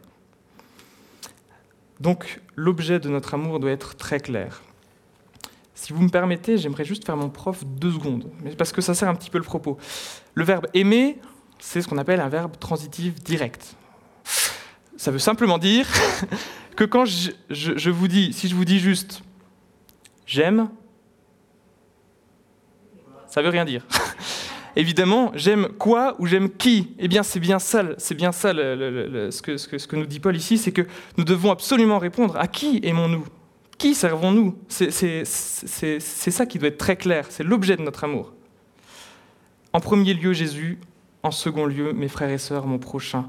[2.02, 4.64] Donc, l'objet de notre amour doit être très clair.
[5.74, 9.08] Si vous me permettez, j'aimerais juste faire mon prof deux secondes, parce que ça sert
[9.08, 9.78] un petit peu le propos.
[10.34, 11.22] Le verbe aimer,
[11.58, 13.78] c'est ce qu'on appelle un verbe transitif direct.
[14.98, 15.88] Ça veut simplement dire
[16.76, 19.24] que quand je, je vous dis, si je vous dis juste
[20.26, 20.70] j'aime,
[23.30, 23.86] ça veut rien dire.
[24.76, 26.94] évidemment, j'aime quoi ou j'aime qui?
[27.00, 29.42] Eh bien, c'est bien ça, c'est bien ça ce,
[29.88, 30.84] que, nous dit Paul ici, c'est que
[31.18, 33.26] nous devons absolument répondre à qui aimons-nous?
[33.78, 34.58] Qui servons-nous?
[34.70, 35.26] C'est
[36.00, 38.34] ça qui doit être très clair, c'est l'objet de notre amour.
[39.74, 40.78] En premier lieu, Jésus,
[41.24, 43.26] en second lieu, mes frères et sœurs, mon prochain.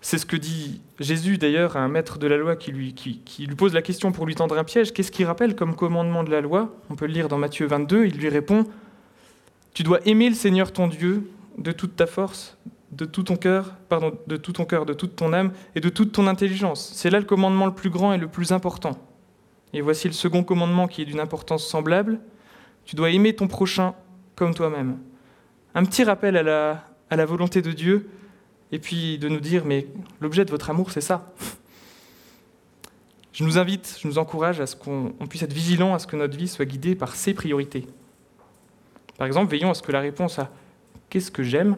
[0.00, 3.46] C'est ce que dit Jésus d'ailleurs à un maître de la loi qui lui, qui
[3.46, 4.92] lui pose la question pour lui tendre un piège.
[4.92, 6.72] Qu'est-ce qu'il rappelle comme commandement de la loi?
[6.88, 8.06] On peut le lire dans Matthieu 22.
[8.06, 8.64] Il lui répond
[9.78, 12.58] tu dois aimer le Seigneur ton Dieu de toute ta force,
[12.90, 15.88] de tout ton cœur, pardon, de tout ton cœur, de toute ton âme et de
[15.88, 16.90] toute ton intelligence.
[16.96, 18.98] C'est là le commandement le plus grand et le plus important.
[19.72, 22.18] Et voici le second commandement qui est d'une importance semblable.
[22.86, 23.94] Tu dois aimer ton prochain
[24.34, 24.98] comme toi-même.
[25.76, 26.42] Un petit rappel à
[27.12, 28.10] la, volonté de Dieu
[28.72, 29.86] et puis de nous dire, mais
[30.20, 31.32] l'objet de votre amour, c'est ça.
[33.32, 36.16] Je nous invite, je nous encourage à ce qu'on puisse être vigilant à ce que
[36.16, 37.86] notre vie soit guidée par ses priorités.
[39.18, 40.50] Par exemple, veillons à ce que la réponse à
[41.10, 41.76] qu'est-ce que j'aime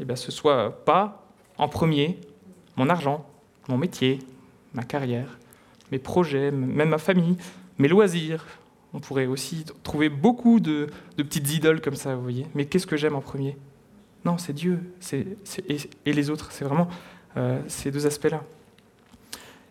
[0.00, 1.24] eh bien, ce soit pas
[1.56, 2.18] en premier
[2.76, 3.24] mon argent,
[3.68, 4.18] mon métier,
[4.72, 5.38] ma carrière,
[5.92, 7.36] mes projets, même ma famille,
[7.78, 8.44] mes loisirs.
[8.92, 12.46] On pourrait aussi trouver beaucoup de, petites idoles comme ça, vous voyez.
[12.54, 13.56] Mais qu'est-ce que j'aime en premier?
[14.24, 14.80] Non, c'est Dieu
[15.12, 16.50] et, les autres.
[16.50, 16.88] C'est vraiment
[17.36, 18.42] euh, ces deux aspects-là.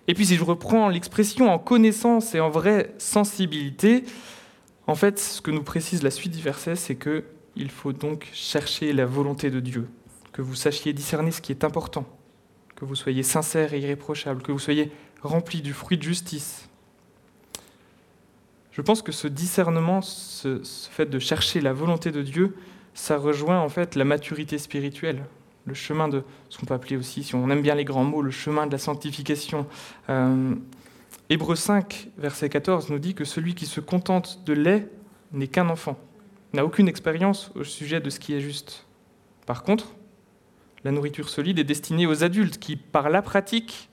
[0.08, 4.04] Et puis si je reprends l'expression en connaissance et en vraie sensibilité,
[4.88, 7.24] en fait, ce que nous précise la suite du verset, c'est que
[7.56, 9.88] il faut donc chercher la volonté de Dieu,
[10.32, 12.06] que vous sachiez discerner ce qui est important,
[12.76, 14.91] que vous soyez sincère et irréprochable, que vous soyez
[15.22, 16.67] rempli du fruit de justice.
[18.72, 20.60] Je pense que ce discernement, ce,
[20.91, 22.56] fait de chercher la volonté de Dieu,
[22.96, 25.24] ça rejoint en fait la maturité spirituelle,
[25.65, 28.24] le chemin de ce qu'on peut appeler aussi, si on aime bien les grands mots,
[28.24, 29.67] le chemin de la sanctification.
[30.10, 30.56] Euh,
[31.30, 34.90] Hébreu 5, verset 14 nous dit que celui qui se contente de lait
[35.32, 35.98] n'est qu'un enfant,
[36.52, 38.86] n'a aucune expérience au sujet de ce qui est juste.
[39.46, 39.94] Par contre,
[40.84, 43.90] la nourriture solide est destinée aux adultes qui, par la pratique,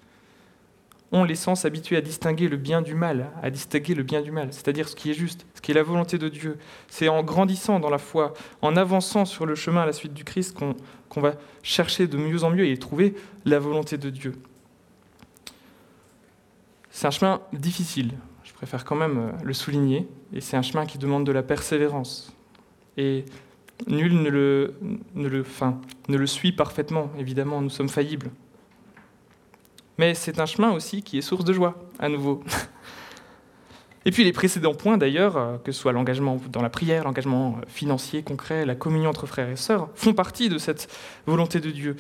[1.13, 4.53] ont l'essence habituée à distinguer le bien du mal, à distinguer le bien du mal,
[4.53, 6.59] c'est-à-dire ce qui est juste, ce qui est la volonté de Dieu.
[6.89, 10.25] C'est en grandissant dans la foi, en avançant sur le chemin à la suite du
[10.25, 10.57] Christ
[11.09, 13.15] qu'on va chercher de mieux en mieux et trouver
[13.45, 14.35] la volonté de Dieu.
[16.91, 18.13] C'est un chemin difficile,
[18.45, 21.43] je préfère quand même euh, le souligner, et c'est un chemin qui demande de la
[21.43, 22.33] persévérance.
[22.97, 23.25] Et
[23.87, 24.75] nul ne le,
[25.15, 28.31] ne ne le suit parfaitement, évidemment, nous sommes faillibles.
[29.99, 32.43] Mais c'est un chemin aussi qui est source de joie, à nouveau.
[34.07, 37.59] Et puis les précédents points, d'ailleurs, euh, que ce soit l'engagement dans la prière, l'engagement
[37.59, 40.89] euh, financier, concret, la communion entre frères et sœurs, font partie de cette
[41.27, 41.97] volonté de Dieu.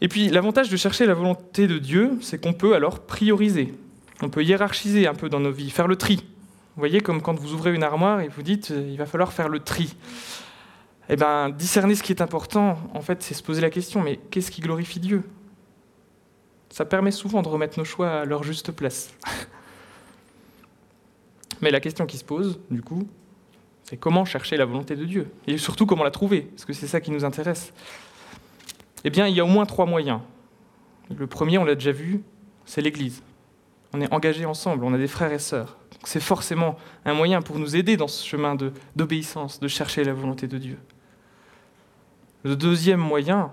[0.00, 3.74] Et puis l'avantage de chercher la volonté de Dieu, c'est qu'on peut alors prioriser.
[4.22, 6.16] On peut hiérarchiser un peu dans nos vies, faire le tri.
[6.16, 9.32] Vous voyez, comme quand vous ouvrez une armoire et vous dites euh, il va falloir
[9.32, 9.96] faire le tri.
[11.08, 14.18] Eh bien, discerner ce qui est important, en fait, c'est se poser la question mais
[14.30, 15.22] qu'est-ce qui glorifie Dieu?
[16.70, 19.14] Ça permet souvent de remettre nos choix à leur juste place.
[21.60, 23.08] mais la question qui se pose, du coup,
[23.84, 25.30] c'est comment chercher la volonté de Dieu?
[25.46, 26.42] Et surtout, comment la trouver?
[26.42, 27.72] Parce que c'est ça qui nous intéresse.
[29.04, 30.20] Eh bien, il y a au moins trois moyens.
[31.16, 32.20] Le premier, on l'a déjà vu,
[32.66, 33.22] c'est l'Église
[33.92, 35.76] On est engagés ensemble, on a des frères et sœurs.
[36.04, 38.56] C'est forcément un moyen pour nous aider dans ce chemin
[38.96, 40.78] d'obéissance, de, chercher la volonté de Dieu.
[42.44, 43.50] Le deuxième moyen,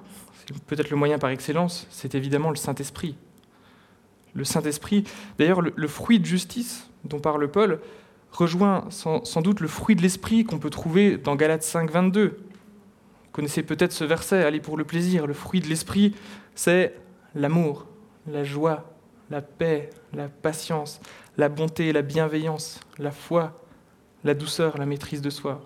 [0.67, 3.15] peut-être le moyen par excellence, c'est évidemment le Saint-Esprit.
[4.33, 5.05] Le Saint-Esprit,
[5.39, 7.79] d'ailleurs, le, fruit de justice dont parle Paul,
[8.31, 12.27] rejoint sans, sans doute le fruit de l'Esprit qu'on peut trouver dans Galates 5, 22.
[12.27, 15.25] Vous connaissez peut-être ce verset, allez pour le plaisir.
[15.25, 16.13] Le fruit de l'Esprit,
[16.53, 16.95] c'est
[17.33, 17.87] l'amour,
[18.27, 18.94] la joie,
[19.29, 20.99] la paix, la patience,
[21.37, 23.53] la bonté, la bienveillance, la foi,
[24.23, 25.61] la douceur, la maîtrise de soi.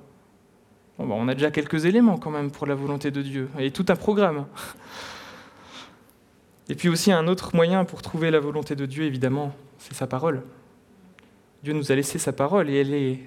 [0.98, 3.86] Ben, on a déjà quelques éléments quand même pour la volonté de Dieu, et tout
[3.90, 4.46] un programme.
[6.68, 10.08] Et puis aussi un autre moyen pour trouver la volonté de Dieu, évidemment, c'est sa
[10.08, 10.44] parole.
[11.64, 13.20] Dieu nous a laissé sa parole et elle est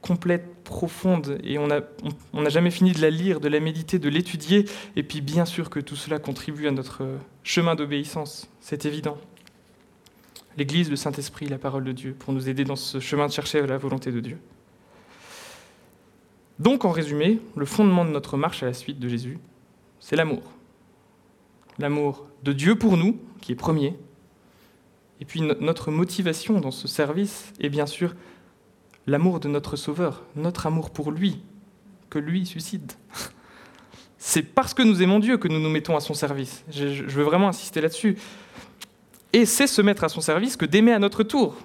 [0.00, 4.64] complète, profonde, et on n'a jamais fini de la lire, de la méditer, de l'étudier,
[4.96, 7.04] et puis bien sûr que tout cela contribue à notre
[7.44, 9.16] chemin d'obéissance, c'est évident
[10.56, 13.66] l'Église, le Saint-Esprit, la parole de Dieu, pour nous aider dans ce chemin de chercher
[13.66, 14.38] la volonté de Dieu.
[16.58, 19.38] Donc, en résumé, le fondement de notre marche à la suite de Jésus,
[20.00, 20.42] c'est l'amour.
[21.78, 23.96] L'amour de Dieu pour nous, qui est premier,
[25.20, 28.14] et puis notre motivation dans ce service est bien sûr
[29.06, 31.40] l'amour de notre Sauveur, notre amour pour lui,
[32.10, 32.98] que lui suscite.
[34.18, 36.64] C'est parce que nous aimons Dieu que nous nous mettons à son service.
[36.70, 38.16] Je veux vraiment insister là-dessus.
[39.32, 41.56] Et c'est se mettre à son service que d'aimer à notre tour,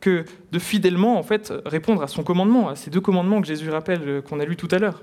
[0.00, 3.70] que de fidèlement en fait répondre à son commandement, à ces deux commandements que Jésus
[3.70, 5.02] rappelle euh, qu'on a lus tout à l'heure.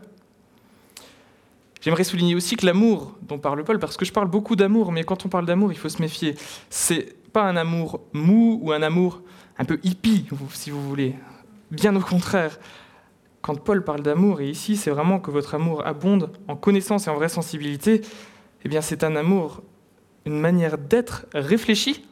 [1.82, 5.04] J'aimerais souligner aussi que l'amour dont parle Paul, parce que je parle beaucoup d'amour, mais
[5.04, 6.36] quand on parle d'amour, il faut se méfier.
[6.70, 9.22] C'est pas un amour mou ou un amour
[9.58, 11.16] un peu hippie, si vous voulez.
[11.72, 12.60] Bien au contraire.
[13.42, 17.10] Quand Paul parle d'amour, et ici c'est vraiment que votre amour abonde en connaissance et
[17.10, 18.02] en vraie sensibilité,
[18.66, 19.62] eh bien c'est un amour
[20.28, 22.06] une manière d'être réfléchie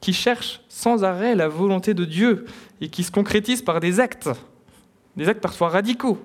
[0.00, 2.44] qui cherche sans arrêt la volonté de Dieu
[2.80, 4.28] et qui se concrétise par des actes,
[5.16, 6.18] des actes parfois radicaux,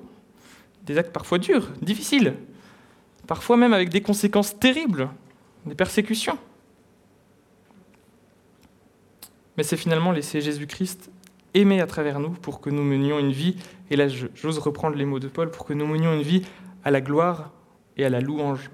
[0.86, 2.36] des actes parfois durs, difficiles,
[3.26, 5.10] parfois même avec des conséquences terribles,
[5.66, 6.38] des persécutions.
[9.58, 11.10] Mais c'est finalement laisser Jésus-Christ
[11.54, 13.56] aimer à travers nous pour que nous menions une vie,
[13.90, 16.44] et là j'ose reprendre les mots de Paul, pour que nous menions une vie
[16.84, 17.52] à la gloire
[17.96, 18.70] et à la louange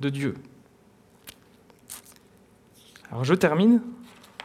[0.00, 0.34] de Dieu.
[3.16, 3.80] Alors je termine.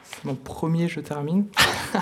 [0.01, 1.45] C'est mon premier je termine.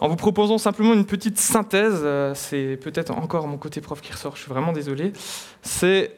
[0.00, 4.12] en vous proposant simplement une petite synthèse, euh, c'est peut-être encore mon côté prof qui
[4.12, 5.14] ressort, je suis vraiment désolé.
[5.62, 6.14] C'est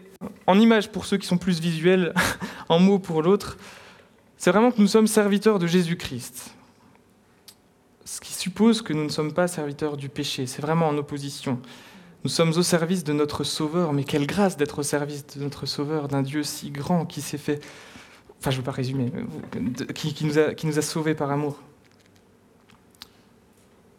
[0.46, 2.12] en image pour ceux qui sont plus visuels,
[2.68, 3.56] en mots pour l'autre.
[4.36, 6.54] C'est vraiment que nous sommes serviteurs de Jésus-Christ.
[8.04, 10.46] Ce qui suppose que nous ne sommes pas serviteurs du péché.
[10.46, 11.62] C'est vraiment en opposition.
[12.24, 15.64] Nous sommes au service de notre Sauveur, mais quelle grâce d'être au service de notre
[15.64, 17.62] Sauveur, d'un Dieu si grand qui s'est fait
[18.44, 19.10] enfin je ne veux pas résumer,
[19.94, 21.62] qui, nous a, nous a sauvés par amour.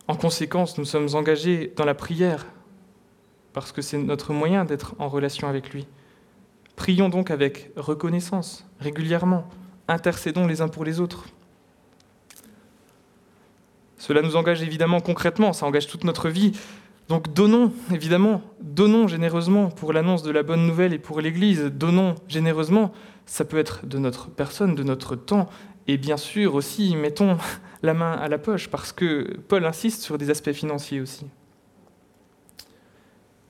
[0.08, 2.46] En conséquence, nous sommes engagés dans la prière,
[3.54, 5.88] parce que c'est notre moyen d'être en relation avec lui.
[6.76, 9.50] Prions donc avec reconnaissance, régulièrement,
[9.88, 11.26] intercédons les uns pour les autres.
[13.98, 16.52] Cela nous engage évidemment concrètement, ça engage toute notre vie.
[17.10, 22.14] Donc donnons, évidemment, donnons généreusement pour l'annonce de la bonne nouvelle et pour l'Église, donnons
[22.28, 22.94] généreusement
[23.26, 25.50] ça peut être de notre personne, de notre temps,
[25.88, 27.38] et bien sûr aussi, mettons
[27.84, 31.26] la main à la poche, parce que Paul insiste sur des aspects financiers aussi.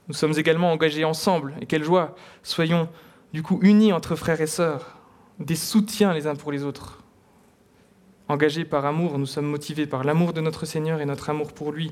[0.07, 2.89] Nous sommes également engagés ensemble, et quelle joie, soyons
[3.33, 4.97] du coup unis entre frères et sœurs,
[5.39, 7.03] des soutiens les uns pour les autres.
[8.27, 11.71] Engagés par amour, nous sommes motivés par l'amour de notre Seigneur et notre amour pour
[11.71, 11.91] lui.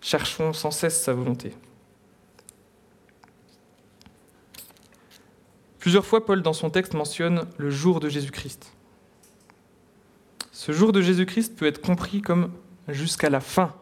[0.00, 1.52] Cherchons sans cesse sa volonté.
[5.80, 8.74] Plusieurs fois, Paul, dans son texte, mentionne le jour de Jésus-Christ.
[10.52, 12.50] Ce jour de Jésus-Christ peut être compris comme
[12.86, 13.72] jusqu'à la fin,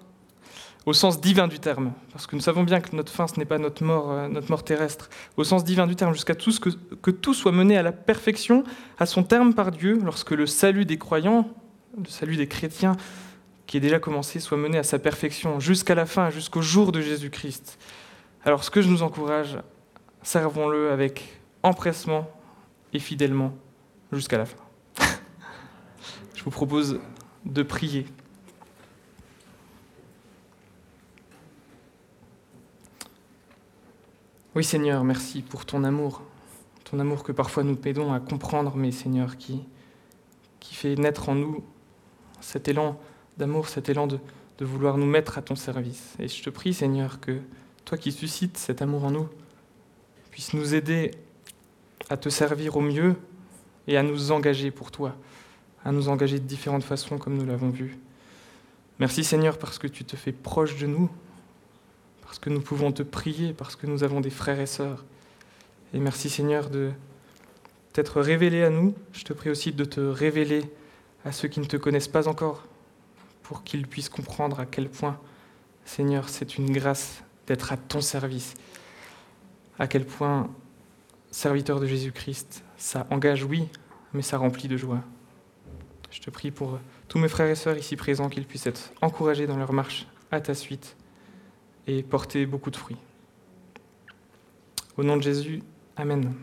[0.86, 3.44] au sens divin du terme, parce que nous savons bien que notre fin, ce n'est
[3.44, 6.60] pas notre mort, euh, notre mort terrestre, au sens divin du terme, jusqu'à tout ce
[6.60, 6.70] que,
[7.02, 8.62] que tout soit mené à la perfection,
[9.00, 11.50] à son terme par Dieu, lorsque le salut des croyants,
[11.98, 12.96] le salut des chrétiens,
[13.66, 17.00] qui est déjà commencé, soit mené à sa perfection, jusqu'à la fin, jusqu'au jour de
[17.00, 17.76] Jésus-Christ.
[18.44, 19.58] Alors ce que je nous encourage,
[20.22, 22.30] servons-le avec empressement
[22.92, 23.52] et fidèlement
[24.12, 24.58] jusqu'à la fin.
[26.34, 27.00] Je vous propose
[27.44, 28.06] de prier.
[34.54, 36.22] Oui Seigneur, merci pour ton amour,
[36.84, 39.62] ton amour que parfois nous pédons à comprendre, mais Seigneur, qui,
[40.58, 41.62] qui fait naître en nous
[42.40, 42.98] cet élan
[43.36, 44.18] d'amour, cet élan de,
[44.58, 46.16] de vouloir nous mettre à ton service.
[46.18, 47.40] Et je te prie Seigneur que
[47.84, 49.28] toi qui suscites cet amour en nous,
[50.30, 51.12] puisses nous aider
[52.10, 53.16] à te servir au mieux
[53.86, 55.14] et à nous engager pour toi,
[55.84, 57.98] à nous engager de différentes façons comme nous l'avons vu.
[58.98, 61.08] Merci Seigneur parce que tu te fais proche de nous,
[62.22, 65.04] parce que nous pouvons te prier, parce que nous avons des frères et sœurs.
[65.94, 66.90] Et merci Seigneur de
[67.92, 68.94] t'être révélé à nous.
[69.12, 70.62] Je te prie aussi de te révéler
[71.24, 72.64] à ceux qui ne te connaissent pas encore,
[73.42, 75.18] pour qu'ils puissent comprendre à quel point,
[75.84, 78.54] Seigneur, c'est une grâce d'être à ton service,
[79.78, 80.50] à quel point,
[81.38, 83.68] serviteur de Jésus-Christ, ça engage, oui,
[84.12, 85.04] mais ça remplit de joie.
[86.10, 89.46] Je te prie pour tous mes frères et sœurs ici présents qu'ils puissent être encouragés
[89.46, 90.96] dans leur marche à ta suite
[91.86, 92.96] et porter beaucoup de fruits.
[94.96, 95.62] Au nom de Jésus,
[95.96, 96.34] Amen.